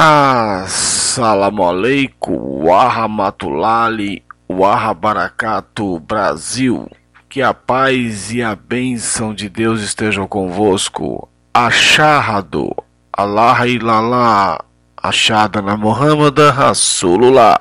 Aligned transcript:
Assalamu 0.00 1.66
alaikum, 1.66 2.38
warahmatullahi 2.62 4.22
wabarakatuh, 4.46 5.98
Brasil. 6.06 6.86
Que 7.28 7.42
a 7.42 7.52
paz 7.52 8.30
e 8.30 8.40
a 8.40 8.54
bênção 8.54 9.34
de 9.34 9.48
Deus 9.48 9.82
estejam 9.82 10.24
convosco. 10.28 11.28
Achado, 11.52 12.70
Allah 13.12 13.66
ilallah, 13.66 14.60
achada 15.02 15.60
na 15.60 15.76
Muhammad 15.76 16.38
Rasulullah. 16.54 17.58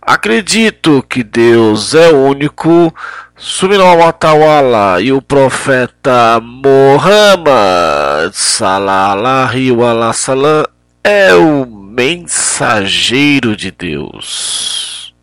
Acredito 0.00 1.02
que 1.02 1.24
Deus 1.24 1.96
é 1.96 2.12
único, 2.12 2.94
Subhanallah 3.34 4.06
wa 4.06 4.12
ta'ala 4.12 5.00
e 5.02 5.10
o 5.12 5.20
profeta 5.20 6.38
Muhammad 6.40 8.30
sallallahu 8.32 9.18
alaihi 9.18 9.72
wasallam 9.72 10.75
é 11.08 11.32
o 11.36 11.64
mensageiro 11.64 13.56
de 13.56 13.70
Deus. 13.70 15.14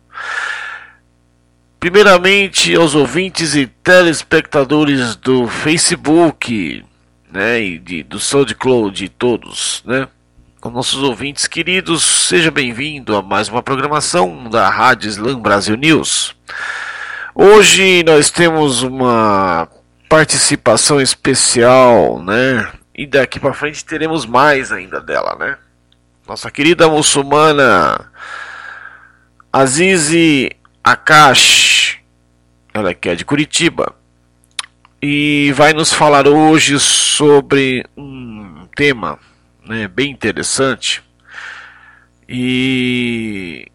Primeiramente 1.78 2.74
aos 2.74 2.94
ouvintes 2.94 3.54
e 3.54 3.66
telespectadores 3.66 5.14
do 5.16 5.46
Facebook, 5.46 6.82
né, 7.30 7.60
e 7.60 7.78
de, 7.78 8.02
do 8.02 8.18
SoundCloud 8.18 8.96
de 8.96 9.10
todos, 9.10 9.82
né, 9.84 10.08
com 10.58 10.70
nossos 10.70 11.02
ouvintes 11.02 11.46
queridos, 11.46 12.02
seja 12.02 12.50
bem-vindo 12.50 13.14
a 13.14 13.20
mais 13.20 13.50
uma 13.50 13.62
programação 13.62 14.48
da 14.48 14.70
Rádio 14.70 15.10
Slam 15.10 15.38
Brasil 15.38 15.76
News. 15.76 16.34
Hoje 17.34 18.02
nós 18.04 18.30
temos 18.30 18.82
uma 18.82 19.68
participação 20.08 20.98
especial, 20.98 22.22
né? 22.22 22.72
E 22.94 23.06
daqui 23.06 23.38
para 23.38 23.52
frente 23.52 23.84
teremos 23.84 24.24
mais 24.24 24.72
ainda 24.72 24.98
dela, 24.98 25.36
né? 25.38 25.58
Nossa 26.26 26.50
querida 26.50 26.88
muçulmana 26.88 28.10
Azizi 29.52 30.50
Akash, 30.82 31.98
ela 32.72 32.94
que 32.94 33.10
é 33.10 33.14
de 33.14 33.26
Curitiba, 33.26 33.94
e 35.02 35.52
vai 35.54 35.74
nos 35.74 35.92
falar 35.92 36.26
hoje 36.26 36.80
sobre 36.80 37.84
um 37.94 38.66
tema 38.74 39.18
né, 39.66 39.86
bem 39.86 40.10
interessante 40.10 41.02
e 42.26 43.70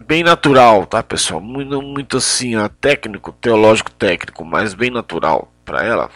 bem 0.00 0.22
natural, 0.22 0.86
tá, 0.86 1.02
pessoal? 1.02 1.38
Muito, 1.38 1.82
muito 1.82 2.16
assim, 2.16 2.56
ó, 2.56 2.66
técnico, 2.66 3.30
teológico 3.32 3.90
técnico, 3.90 4.42
mas 4.42 4.72
bem 4.72 4.90
natural 4.90 5.52
para 5.66 5.84
ela. 5.84 6.10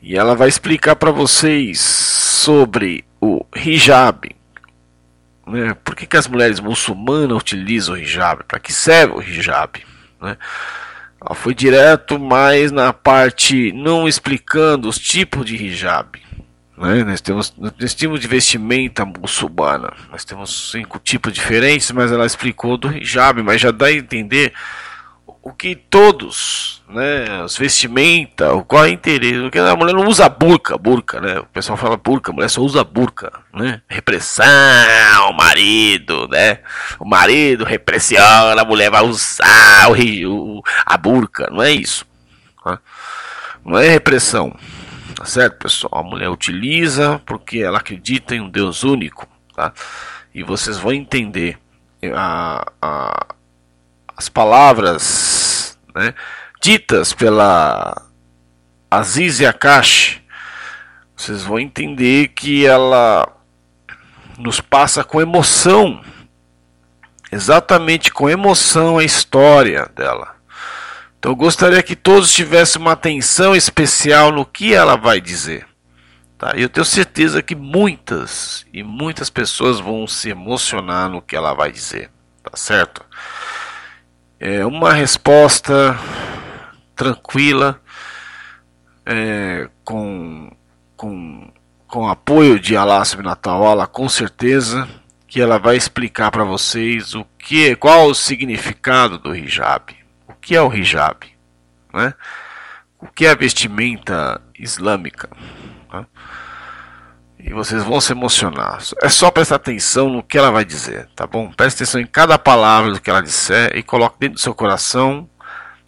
E 0.00 0.16
ela 0.16 0.34
vai 0.34 0.48
explicar 0.48 0.96
para 0.96 1.10
vocês 1.10 1.78
sobre 1.78 3.04
o 3.20 3.44
hijab. 3.54 4.30
Né? 5.46 5.74
Por 5.84 5.96
que, 5.96 6.06
que 6.06 6.16
as 6.16 6.26
mulheres 6.26 6.60
muçulmanas 6.60 7.38
utilizam 7.38 7.94
o 7.94 7.98
hijab? 7.98 8.44
Para 8.44 8.60
que 8.60 8.72
serve 8.72 9.14
o 9.14 9.22
hijab? 9.22 9.82
Né? 10.20 10.36
Ela 11.20 11.34
foi 11.34 11.54
direto 11.54 12.18
mais 12.18 12.70
na 12.70 12.92
parte 12.92 13.72
não 13.72 14.06
explicando 14.06 14.88
os 14.88 14.98
tipos 14.98 15.44
de 15.44 15.56
hijab. 15.56 16.20
Né? 16.76 17.02
Nós 17.02 17.20
temos 17.20 17.52
nós 17.56 17.94
temos 17.94 18.20
de 18.20 18.28
vestimenta 18.28 19.04
muçulmana. 19.04 19.92
Nós 20.10 20.24
temos 20.24 20.70
cinco 20.70 20.98
tipos 20.98 21.32
diferentes, 21.32 21.90
mas 21.90 22.12
ela 22.12 22.24
explicou 22.24 22.76
do 22.76 22.96
hijab, 22.96 23.42
mas 23.42 23.60
já 23.60 23.72
dá 23.72 23.86
a 23.86 23.92
entender 23.92 24.52
o 25.42 25.52
que 25.52 25.74
todos, 25.74 26.82
né, 26.88 27.42
as 27.42 27.56
vestimenta, 27.56 28.52
o 28.52 28.64
qual 28.64 28.84
é 28.84 28.88
o 28.88 28.92
interesse, 28.92 29.40
porque 29.40 29.58
a 29.58 29.76
mulher 29.76 29.94
não 29.94 30.06
usa 30.06 30.28
burca, 30.28 30.76
burca, 30.76 31.20
né? 31.20 31.38
O 31.38 31.46
pessoal 31.46 31.76
fala 31.76 31.96
burca, 31.96 32.30
a 32.30 32.34
mulher 32.34 32.50
só 32.50 32.60
usa 32.60 32.84
burca, 32.84 33.32
né? 33.54 33.80
Repressão, 33.88 35.30
o 35.30 35.32
marido, 35.32 36.28
né? 36.28 36.60
O 36.98 37.04
marido 37.04 37.64
repressiona, 37.64 38.60
a 38.60 38.64
mulher 38.64 38.90
vai 38.90 39.02
usar 39.02 39.88
o, 39.88 40.58
o 40.58 40.62
a 40.84 40.96
burca, 40.96 41.48
não 41.50 41.62
é 41.62 41.70
isso. 41.70 42.04
Tá? 42.62 42.78
Não 43.64 43.78
é 43.78 43.88
repressão. 43.88 44.54
Tá 45.14 45.24
certo, 45.24 45.58
pessoal? 45.58 46.00
A 46.00 46.02
mulher 46.02 46.28
utiliza 46.28 47.20
porque 47.26 47.58
ela 47.58 47.78
acredita 47.78 48.34
em 48.34 48.40
um 48.40 48.50
Deus 48.50 48.84
único, 48.84 49.26
tá? 49.54 49.72
E 50.34 50.42
vocês 50.42 50.78
vão 50.78 50.92
entender 50.92 51.58
a, 52.14 52.70
a, 52.80 53.26
as 54.16 54.28
palavras 54.28 55.37
né, 55.94 56.14
ditas 56.60 57.12
pela 57.12 58.02
Aziz 58.90 59.40
Akash. 59.42 60.20
Vocês 61.16 61.42
vão 61.42 61.58
entender 61.58 62.28
que 62.28 62.64
ela 62.64 63.26
nos 64.38 64.60
passa 64.60 65.02
com 65.02 65.20
emoção, 65.20 66.00
exatamente 67.32 68.12
com 68.12 68.30
emoção 68.30 68.98
a 68.98 69.04
história 69.04 69.90
dela. 69.94 70.36
Então 71.18 71.32
eu 71.32 71.36
gostaria 71.36 71.82
que 71.82 71.96
todos 71.96 72.32
tivessem 72.32 72.80
uma 72.80 72.92
atenção 72.92 73.54
especial 73.56 74.30
no 74.30 74.46
que 74.46 74.72
ela 74.72 74.96
vai 74.96 75.20
dizer. 75.20 75.66
Tá? 76.38 76.52
Eu 76.54 76.68
tenho 76.68 76.84
certeza 76.84 77.42
que 77.42 77.56
muitas 77.56 78.64
e 78.72 78.84
muitas 78.84 79.28
pessoas 79.28 79.80
vão 79.80 80.06
se 80.06 80.30
emocionar 80.30 81.08
no 81.10 81.20
que 81.20 81.34
ela 81.34 81.52
vai 81.52 81.72
dizer. 81.72 82.10
Tá 82.44 82.56
certo? 82.56 83.04
É 84.40 84.64
uma 84.64 84.92
resposta 84.92 85.98
tranquila, 86.94 87.80
é, 89.04 89.68
com, 89.84 90.50
com, 90.96 91.52
com 91.86 92.08
apoio 92.08 92.58
de 92.60 92.74
Subhanahu 93.04 93.76
wa 93.76 93.86
com 93.86 94.08
certeza 94.08 94.88
que 95.26 95.40
ela 95.40 95.58
vai 95.58 95.76
explicar 95.76 96.30
para 96.30 96.44
vocês 96.44 97.14
o 97.14 97.24
que, 97.38 97.76
qual 97.76 98.06
o 98.06 98.14
significado 98.14 99.18
do 99.18 99.34
hijab 99.34 99.98
que 100.48 100.56
é 100.56 100.62
o 100.62 100.72
hijab? 100.72 101.26
Né? 101.92 102.14
O 102.98 103.06
que 103.06 103.26
é 103.26 103.30
a 103.30 103.34
vestimenta 103.34 104.40
islâmica? 104.58 105.28
Né? 105.92 106.06
E 107.38 107.52
vocês 107.52 107.84
vão 107.84 108.00
se 108.00 108.12
emocionar. 108.12 108.78
É 109.02 109.08
só 109.08 109.30
prestar 109.30 109.56
atenção 109.56 110.08
no 110.10 110.22
que 110.22 110.36
ela 110.36 110.50
vai 110.50 110.64
dizer, 110.64 111.08
tá 111.14 111.26
bom? 111.26 111.50
Preste 111.52 111.76
atenção 111.76 112.00
em 112.00 112.06
cada 112.06 112.38
palavra 112.38 112.92
do 112.92 113.00
que 113.00 113.08
ela 113.08 113.22
disser 113.22 113.76
e 113.76 113.82
coloque 113.82 114.18
dentro 114.18 114.34
do 114.34 114.40
seu 114.40 114.54
coração, 114.54 115.28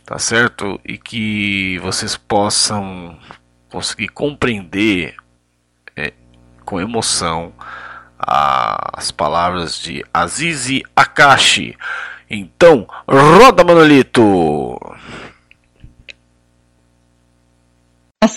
tá 0.05 0.19
certo? 0.19 0.81
E 0.85 0.97
que 0.97 1.79
vocês 1.81 2.17
possam 2.17 3.19
conseguir 3.69 4.09
compreender 4.09 5.17
é, 5.97 6.13
com 6.65 6.81
emoção 6.81 7.53
as 8.23 9.11
palavras 9.11 9.79
de 9.79 10.05
Azizi 10.13 10.83
Akashi. 10.95 11.77
Então, 12.29 12.87
roda 13.09 13.65
Manolito! 13.65 14.21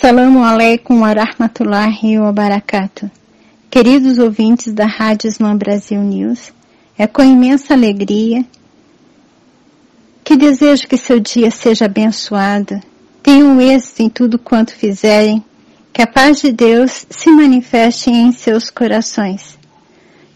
Assalamu 0.04 0.44
alaikum 0.44 1.00
wa 1.00 1.14
rahmatullahi 1.14 2.18
wa 2.18 2.30
barakatuh. 2.30 3.10
Queridos 3.70 4.18
ouvintes 4.18 4.70
da 4.74 4.84
Rádio 4.84 5.28
Islã 5.28 5.56
Brasil 5.56 5.98
News, 6.02 6.52
é 6.98 7.06
com 7.06 7.22
imensa 7.22 7.72
alegria 7.72 8.44
que 10.22 10.36
desejo 10.36 10.86
que 10.86 10.98
seu 10.98 11.18
dia 11.18 11.50
seja 11.50 11.86
abençoado, 11.86 12.82
tenham 13.22 13.58
êxito 13.58 14.02
em 14.02 14.10
tudo 14.10 14.38
quanto 14.38 14.74
fizerem, 14.74 15.42
que 15.90 16.02
a 16.02 16.06
paz 16.06 16.42
de 16.42 16.52
Deus 16.52 17.06
se 17.08 17.30
manifeste 17.30 18.10
em 18.10 18.30
seus 18.30 18.68
corações. 18.68 19.58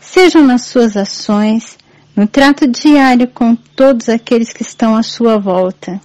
Sejam 0.01 0.43
nas 0.47 0.63
suas 0.63 0.97
ações, 0.97 1.77
no 2.17 2.27
trato 2.27 2.67
diário 2.67 3.29
com 3.29 3.55
todos 3.55 4.09
aqueles 4.09 4.51
que 4.51 4.63
estão 4.63 4.97
à 4.97 5.03
sua 5.03 5.37
volta. 5.37 6.01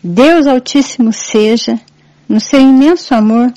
Deus 0.00 0.46
Altíssimo 0.46 1.12
seja, 1.12 1.80
no 2.32 2.40
seu 2.40 2.62
imenso 2.62 3.14
amor, 3.14 3.52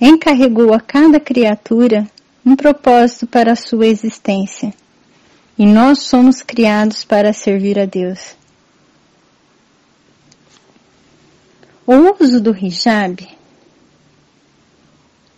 encarregou 0.00 0.72
a 0.72 0.80
cada 0.80 1.20
criatura 1.20 2.10
um 2.42 2.56
propósito 2.56 3.26
para 3.26 3.52
a 3.52 3.54
sua 3.54 3.86
existência. 3.86 4.72
E 5.58 5.66
nós 5.66 6.04
somos 6.04 6.40
criados 6.40 7.04
para 7.04 7.34
servir 7.34 7.78
a 7.78 7.84
Deus. 7.84 8.34
O 11.86 12.24
uso 12.24 12.40
do 12.40 12.56
hijab, 12.56 13.28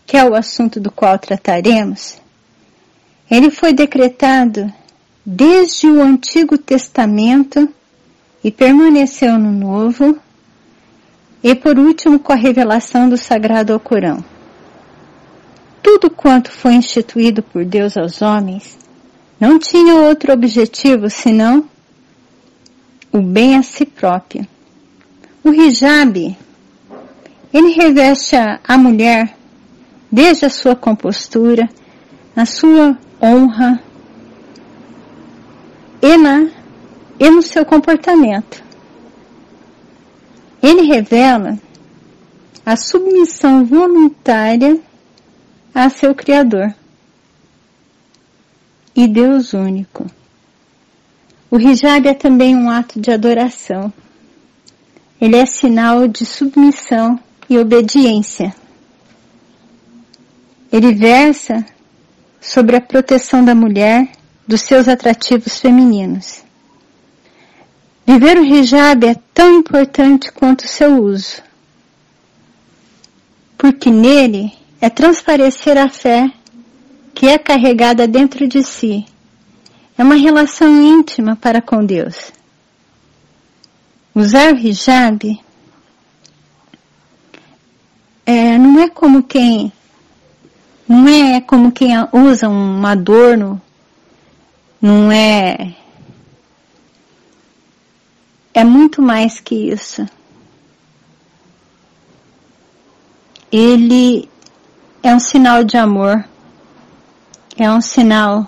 que 0.07 0.17
é 0.17 0.25
o 0.25 0.37
assunto 0.37 0.79
do 0.79 0.93
qual 0.93 1.19
trataremos, 1.19 2.19
ele 3.29 3.51
foi 3.51 3.73
decretado 3.73 4.73
desde 5.27 5.89
o 5.89 6.01
Antigo 6.01 6.57
Testamento 6.57 7.69
e 8.45 8.53
permaneceu 8.53 9.37
no 9.41 9.51
Novo, 9.51 10.17
e 11.43 11.55
por 11.55 11.79
último 11.79 12.19
com 12.19 12.33
a 12.33 12.37
revelação 12.37 13.09
do 13.09 13.17
Sagrado 13.17 13.73
Alcorão. 13.73 14.23
Tudo 15.83 16.11
quanto 16.11 16.51
foi 16.51 16.75
instituído 16.75 17.43
por 17.43 17.65
Deus 17.65 17.97
aos 17.97 18.21
homens 18.21 18.79
não 19.41 19.59
tinha 19.59 19.95
outro 19.95 20.35
objetivo 20.35 21.09
senão 21.09 21.65
o 23.11 23.23
bem 23.23 23.57
a 23.57 23.63
si 23.63 23.87
próprio. 23.87 24.47
O 25.43 25.51
hijab, 25.51 26.37
ele 27.51 27.73
reveste 27.73 28.37
a, 28.37 28.77
mulher 28.77 29.35
desde 30.13 30.45
a 30.45 30.51
sua 30.51 30.77
compostura, 30.77 31.67
na 32.37 32.45
sua 32.45 32.99
honra 33.21 33.83
e, 36.03 36.17
na, 36.19 36.51
e 37.19 37.31
no 37.31 37.41
seu 37.41 37.65
comportamento. 37.65 38.63
Ele 40.71 40.83
revela 40.83 41.59
a 42.65 42.77
submissão 42.77 43.65
voluntária 43.65 44.81
a 45.75 45.91
seu 45.91 46.15
Criador 46.15 46.73
e 48.95 49.09
Deus 49.09 49.53
único. 49.53 50.07
O 51.51 51.59
hijab 51.59 52.07
é 52.07 52.15
também 52.15 52.55
um 52.55 52.71
ato 52.71 53.01
de 53.01 53.11
adoração. 53.11 53.93
Ele 55.21 55.35
é 55.35 55.45
sinal 55.45 56.07
de 56.07 56.25
submissão 56.25 57.19
e 57.49 57.59
obediência. 57.59 58.55
Ele 60.71 60.95
versa 60.95 61.67
sobre 62.41 62.77
a 62.77 62.81
proteção 62.81 63.45
da 63.45 63.57
mulher 63.57 64.09
dos 64.47 64.61
seus 64.61 64.87
atrativos 64.87 65.59
femininos. 65.59 66.45
Viver 68.07 68.39
o 68.39 68.45
hijab 68.45 69.07
é 69.07 69.15
tão 69.33 69.59
importante 69.59 70.33
quanto 70.33 70.65
o 70.65 70.69
seu 70.69 71.03
uso, 71.03 71.43
porque 73.57 73.91
nele 73.91 74.53
é 74.81 74.89
transparecer 74.89 75.77
a 75.79 75.89
fé 75.89 76.31
que 77.15 77.27
é 77.27 77.39
carregada 77.39 78.09
dentro 78.09 78.49
de 78.49 78.63
si. 78.63 79.05
É 79.97 80.03
uma 80.03 80.15
relação 80.15 80.81
íntima 80.83 81.37
para 81.37 81.61
com 81.61 81.85
Deus. 81.85 82.33
Usar 84.15 84.55
o 84.55 84.59
hijab 84.59 85.39
é, 88.25 88.59
não 88.59 88.81
é 88.81 88.89
como 88.89 89.23
quem 89.23 89.73
não 90.89 91.07
é 91.07 91.41
como 91.41 91.71
quem 91.71 91.93
usa 92.13 92.49
um 92.49 92.85
adorno, 92.85 93.61
não 94.83 95.13
é 95.13 95.75
é 98.53 98.65
muito 98.65 99.01
mais 99.01 99.41
que 99.41 99.55
isso. 99.55 100.07
Ele 103.51 104.29
é 105.03 105.15
um 105.15 105.21
sinal 105.21 105.65
de 105.65 105.77
amor, 105.77 106.25
é 107.57 107.71
um 107.71 107.81
sinal 107.81 108.47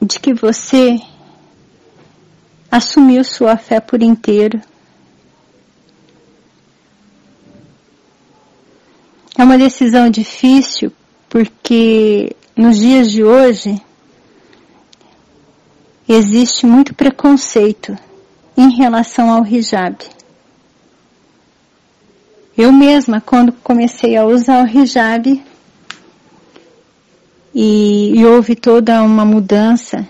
de 0.00 0.18
que 0.18 0.32
você 0.34 1.00
assumiu 2.70 3.22
sua 3.24 3.56
fé 3.56 3.80
por 3.80 4.02
inteiro. 4.02 4.60
É 9.38 9.44
uma 9.44 9.58
decisão 9.58 10.08
difícil 10.08 10.92
porque 11.28 12.34
nos 12.56 12.78
dias 12.78 13.10
de 13.10 13.24
hoje 13.24 13.80
existe 16.08 16.66
muito 16.66 16.94
preconceito 16.94 17.96
em 18.56 18.70
relação 18.76 19.30
ao 19.30 19.46
hijab. 19.46 19.96
Eu 22.56 22.70
mesma, 22.72 23.20
quando 23.20 23.52
comecei 23.52 24.16
a 24.16 24.24
usar 24.24 24.64
o 24.64 24.68
hijab, 24.68 25.42
e, 27.54 28.18
e 28.18 28.24
houve 28.24 28.54
toda 28.54 29.02
uma 29.02 29.24
mudança 29.24 30.08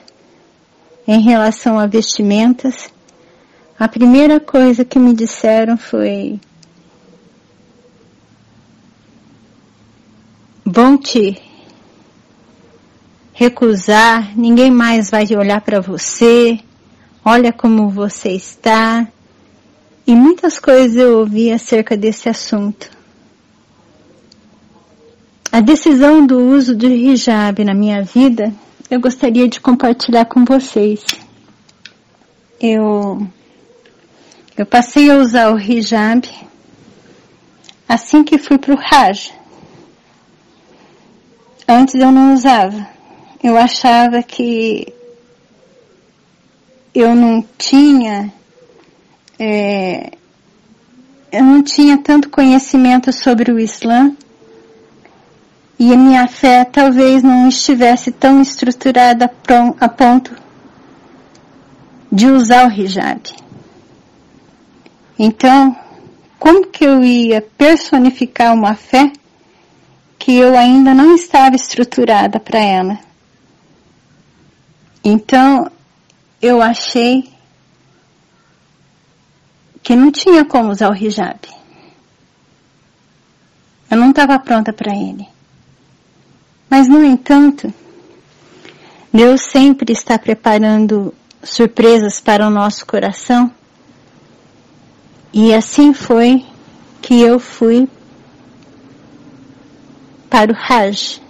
em 1.07 1.21
relação 1.21 1.79
a 1.79 1.87
vestimentas, 1.87 2.93
a 3.79 3.89
primeira 3.89 4.39
coisa 4.39 4.85
que 4.85 4.99
me 4.99 5.13
disseram 5.13 5.77
foi: 5.77 6.39
vão 10.65 10.97
te 10.97 11.41
recusar, 13.43 14.39
ninguém 14.39 14.71
mais 14.71 15.11
vai 15.11 15.25
olhar 15.37 15.61
para 15.61 15.81
você, 15.81 16.61
olha 17.25 17.53
como 17.53 17.91
você 17.91 18.29
está. 18.31 19.05
E 20.07 20.15
muitas 20.15 20.61
coisas 20.61 20.97
eu 20.97 21.19
ouvi 21.19 21.51
acerca 21.51 21.97
desse 21.97 22.29
assunto. 22.29 22.89
A 25.51 25.61
decisão 25.61 26.25
do 26.25 26.39
uso 26.39 26.77
do 26.77 26.87
hijab 26.87 27.65
na 27.65 27.75
minha 27.75 28.05
vida, 28.05 28.53
eu 28.89 29.01
gostaria 29.01 29.49
de 29.49 29.61
compartilhar 29.61 30.27
com 30.27 30.45
vocês. 30.45 31.05
Eu, 32.61 33.27
eu 34.57 34.67
passei 34.67 35.11
a 35.11 35.17
usar 35.17 35.53
o 35.53 35.59
hijab 35.59 36.29
assim 37.89 38.23
que 38.23 38.39
fui 38.39 38.57
para 38.57 38.75
o 38.75 38.79
Hajj. 38.79 39.35
Antes 41.69 41.95
eu 41.97 42.13
não 42.13 42.35
usava. 42.35 42.93
Eu 43.43 43.57
achava 43.57 44.23
que 44.23 44.93
eu 46.95 47.15
não 47.15 47.45
tinha 47.59 48.33
é, 49.39 50.13
eu 51.33 51.43
não 51.43 51.63
tinha 51.63 51.97
tanto 51.99 52.29
conhecimento 52.29 53.13
sobre 53.13 53.51
o 53.51 53.59
Islã 53.59 54.15
e 55.79 55.93
a 55.93 55.97
minha 55.97 56.29
fé 56.29 56.65
talvez 56.65 57.23
não 57.23 57.49
estivesse 57.49 58.13
tão 58.13 58.41
estruturada 58.41 59.29
a 59.81 59.89
ponto 59.89 60.37
de 62.13 62.27
usar 62.27 62.69
o 62.69 62.71
hijab. 62.71 63.21
Então, 65.19 65.75
como 66.39 66.67
que 66.67 66.85
eu 66.85 67.03
ia 67.03 67.41
personificar 67.41 68.53
uma 68.55 68.75
fé 68.75 69.11
que 70.19 70.37
eu 70.37 70.57
ainda 70.57 70.95
não 70.95 71.17
estava 71.17 71.57
estruturada 71.57 72.39
para 72.39 72.61
ela? 72.61 73.12
Então, 75.05 75.71
eu 76.41 76.63
achei 76.63 77.29
que 79.83 79.97
não 79.97 80.13
tinha 80.13 80.45
como 80.45 80.71
usar 80.71 80.91
o 80.91 80.95
hijab. 80.95 81.41
Eu 83.91 83.97
não 83.97 84.11
estava 84.11 84.39
pronta 84.39 84.73
para 84.73 84.95
ele. 84.95 85.27
Mas, 86.71 86.89
no 86.89 87.05
entanto, 87.05 87.73
Deus 89.13 89.43
sempre 89.43 89.93
está 89.93 90.19
preparando 90.19 91.13
surpresas 91.43 92.21
para 92.21 92.47
o 92.47 92.51
nosso 92.51 92.87
coração. 92.87 93.53
E 95.33 95.53
assim 95.53 95.93
foi 95.93 96.47
que 97.03 97.21
eu 97.21 97.39
fui 97.41 97.89
para 100.31 100.53
o 100.53 100.57
Hajj. 100.57 101.21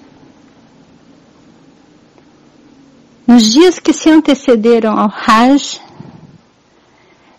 Nos 3.32 3.50
dias 3.50 3.78
que 3.78 3.94
se 3.94 4.10
antecederam 4.10 4.92
ao 4.92 5.10
Hajj, 5.10 5.80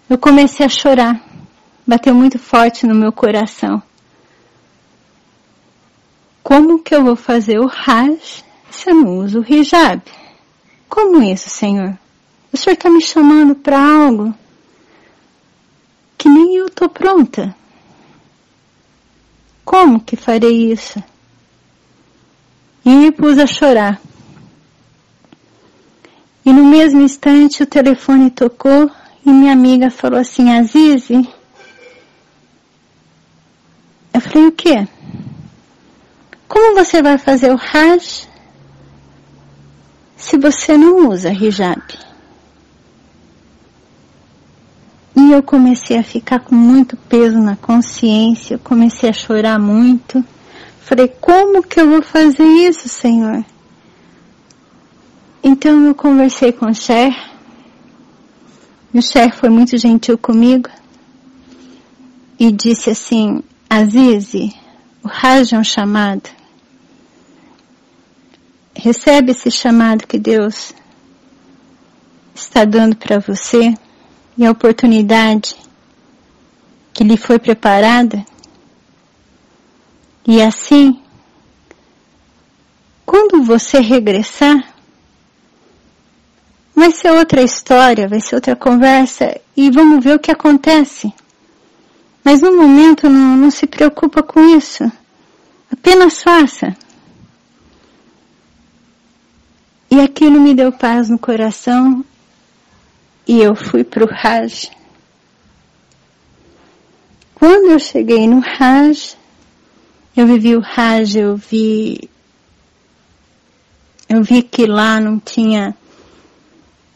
eu 0.10 0.18
comecei 0.18 0.66
a 0.66 0.70
chorar. 0.70 1.24
Bateu 1.86 2.16
muito 2.16 2.40
forte 2.40 2.88
no 2.88 2.96
meu 2.96 3.12
coração. 3.12 3.80
Como 6.42 6.82
que 6.82 6.96
eu 6.96 7.04
vou 7.04 7.16
fazer 7.16 7.60
o 7.60 7.70
Hajj 7.70 8.44
se 8.72 8.90
eu 8.90 8.96
não 8.96 9.20
uso 9.20 9.42
o 9.42 9.46
hijab? 9.48 10.02
Como 10.90 11.22
isso, 11.22 11.52
Senhor? 11.52 11.96
O 12.52 12.58
Senhor 12.58 12.74
está 12.74 12.90
me 12.90 13.00
chamando 13.00 13.54
para 13.54 13.78
algo 13.80 14.34
que 16.18 16.28
nem 16.28 16.56
eu 16.56 16.66
estou 16.66 16.90
pronta. 16.90 17.56
Como 19.64 20.00
que 20.00 20.16
farei 20.16 20.72
isso? 20.72 21.04
E 22.84 22.90
me 22.90 23.12
pus 23.12 23.38
a 23.38 23.46
chorar. 23.46 24.02
E 26.54 26.56
no 26.56 26.66
mesmo 26.66 27.02
instante 27.02 27.64
o 27.64 27.66
telefone 27.66 28.30
tocou 28.30 28.88
e 29.26 29.32
minha 29.32 29.52
amiga 29.52 29.90
falou 29.90 30.20
assim, 30.20 30.52
Azize, 30.52 31.28
eu 34.14 34.22
falei, 34.22 34.48
o 34.50 34.52
quê? 34.52 34.88
Como 36.48 36.76
você 36.76 37.02
vai 37.02 37.18
fazer 37.18 37.52
o 37.52 37.60
Hajj 37.60 38.30
se 40.16 40.38
você 40.38 40.78
não 40.78 41.10
usa 41.10 41.32
hijab? 41.32 41.82
E 45.16 45.32
eu 45.32 45.42
comecei 45.42 45.98
a 45.98 46.04
ficar 46.04 46.42
com 46.42 46.54
muito 46.54 46.96
peso 46.96 47.40
na 47.40 47.56
consciência, 47.56 48.60
comecei 48.60 49.10
a 49.10 49.14
chorar 49.14 49.58
muito. 49.58 50.24
Falei, 50.82 51.08
como 51.20 51.64
que 51.64 51.82
eu 51.82 51.90
vou 51.90 52.04
fazer 52.04 52.44
isso, 52.44 52.88
Senhor? 52.88 53.44
Então 55.46 55.86
eu 55.86 55.94
conversei 55.94 56.54
com 56.54 56.68
o 56.68 56.74
Cher, 56.74 57.14
e 58.94 59.00
o 59.00 59.02
chefe 59.02 59.40
foi 59.40 59.50
muito 59.50 59.78
gentil 59.78 60.18
comigo 60.18 60.70
e 62.40 62.50
disse 62.50 62.92
assim, 62.92 63.44
Azize, 63.70 64.56
o 65.04 65.08
Raj 65.10 65.52
é 65.52 65.60
um 65.60 65.64
chamado. 65.64 66.30
Recebe 68.74 69.32
esse 69.32 69.52
chamado 69.52 70.08
que 70.08 70.18
Deus 70.18 70.74
está 72.34 72.64
dando 72.64 72.96
para 72.96 73.20
você 73.20 73.74
e 74.38 74.46
a 74.46 74.52
oportunidade 74.52 75.58
que 76.94 77.04
lhe 77.04 77.18
foi 77.18 77.38
preparada. 77.38 78.26
E 80.26 80.42
assim, 80.42 81.02
quando 83.06 83.44
você 83.44 83.80
regressar, 83.80 84.73
vai 86.76 86.92
ser 86.92 87.12
outra 87.12 87.42
história, 87.42 88.08
vai 88.08 88.20
ser 88.20 88.36
outra 88.36 88.56
conversa 88.56 89.40
e 89.56 89.70
vamos 89.70 90.04
ver 90.04 90.16
o 90.16 90.20
que 90.20 90.32
acontece. 90.32 91.14
Mas 92.24 92.42
no 92.42 92.56
momento 92.56 93.10
não, 93.10 93.38
não 93.38 93.52
se 93.52 93.68
preocupa 93.68 94.24
com 94.24 94.40
isso. 94.56 94.90
Apenas 95.72 96.24
faça. 96.24 96.76
E 99.92 100.00
aquilo 100.00 100.40
me 100.40 100.54
deu 100.54 100.72
paz 100.72 101.10
no 101.10 101.20
coração 101.20 102.04
e 103.28 103.40
eu 103.40 103.56
fui 103.56 103.84
para 103.84 104.04
o 104.04 104.08
Raj. 104.08 104.72
Quando 107.36 107.72
eu 107.72 107.80
cheguei 107.80 108.28
no 108.28 108.40
Raj, 108.40 109.16
eu 110.16 110.26
vivi 110.26 110.56
o 110.56 110.62
Raj, 110.62 111.16
eu 111.16 111.36
vi 111.36 112.10
eu 114.08 114.24
vi 114.24 114.44
que 114.44 114.66
lá 114.66 115.00
não 115.00 115.20
tinha 115.20 115.76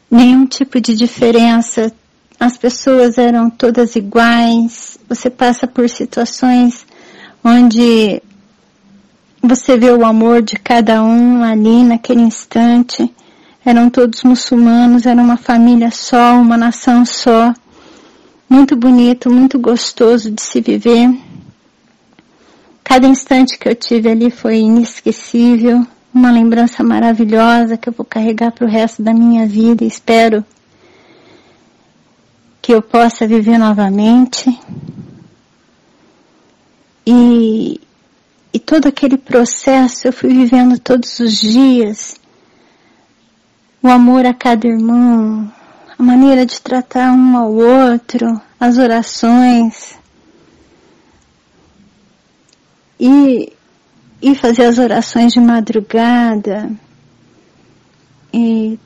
nenhum 0.09 0.45
tipo 0.45 0.79
de 0.79 0.95
diferença. 0.95 1.91
As 2.39 2.57
pessoas 2.57 3.17
eram 3.17 3.49
todas 3.49 3.95
iguais. 3.95 4.97
Você 5.09 5.29
passa 5.29 5.67
por 5.67 5.89
situações 5.89 6.85
onde 7.43 8.21
você 9.41 9.77
vê 9.77 9.91
o 9.91 10.05
amor 10.05 10.41
de 10.41 10.55
cada 10.55 11.03
um 11.03 11.43
ali 11.43 11.83
naquele 11.83 12.21
instante. 12.21 13.13
Eram 13.65 13.89
todos 13.89 14.23
muçulmanos, 14.23 15.05
era 15.05 15.21
uma 15.21 15.37
família 15.37 15.91
só, 15.91 16.35
uma 16.35 16.57
nação 16.57 17.05
só. 17.05 17.53
Muito 18.49 18.75
bonito, 18.75 19.29
muito 19.29 19.59
gostoso 19.59 20.31
de 20.31 20.41
se 20.41 20.61
viver. 20.61 21.09
Cada 22.83 23.07
instante 23.07 23.57
que 23.57 23.67
eu 23.67 23.75
tive 23.75 24.09
ali 24.09 24.31
foi 24.31 24.59
inesquecível, 24.59 25.85
uma 26.17 26.31
lembrança 26.31 26.83
maravilhosa 26.83 27.77
que 27.77 27.87
eu 27.87 27.93
vou 27.93 28.05
carregar 28.05 28.51
para 28.51 28.65
o 28.65 28.69
resto 28.69 29.03
da 29.03 29.13
minha 29.13 29.45
vida 29.45 29.85
espero 29.85 30.43
que 32.59 32.73
eu 32.73 32.81
possa 32.81 33.25
viver 33.25 33.57
novamente. 33.57 34.59
E, 37.05 37.79
e 38.51 38.59
todo 38.59 38.87
aquele 38.87 39.17
processo 39.17 40.07
eu 40.07 40.11
fui 40.11 40.29
vivendo 40.33 40.77
todos 40.77 41.19
os 41.19 41.39
dias. 41.39 42.19
O 43.81 43.87
amor 43.87 44.25
a 44.25 44.33
cada 44.33 44.67
irmão, 44.67 45.49
a 45.97 46.03
maneira 46.03 46.45
de 46.45 46.59
tratar 46.59 47.13
um 47.13 47.37
ao 47.37 47.53
outro, 47.53 48.41
as 48.59 48.77
orações. 48.77 49.97
E, 52.99 53.53
e 54.21 54.35
fazer 54.35 54.63
as 54.63 54.77
orações 54.77 55.33
de 55.33 55.39
madrugada. 55.39 56.69
E 58.33 58.79